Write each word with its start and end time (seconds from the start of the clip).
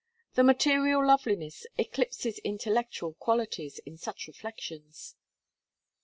The 0.33 0.43
material 0.43 1.05
loveliness 1.05 1.67
eclipses 1.77 2.39
intellectual 2.39 3.13
qualities 3.13 3.77
in 3.85 3.97
such 3.99 4.25
reflections. 4.25 5.15